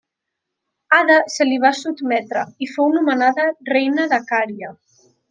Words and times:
Ada 0.99 1.17
se 1.33 1.45
li 1.49 1.59
va 1.67 1.71
sotmetre 1.81 2.45
i 2.67 2.71
fou 2.73 2.89
nomenada 2.97 3.47
reina 3.73 4.09
de 4.15 4.21
Cària. 4.33 4.73